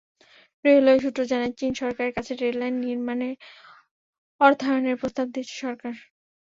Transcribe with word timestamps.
Railway 0.65 1.03
সূত্র 1.03 1.21
জানায়, 1.31 1.53
চীন 1.59 1.71
সরকারের 1.81 2.13
কাছে 2.17 2.33
রেললাইন 2.35 2.75
নির্মাণে 2.85 3.29
অর্থায়নের 4.41 4.99
প্রস্তাব 5.01 5.27
দিয়েছে 5.33 5.55
সরকার। 5.63 5.93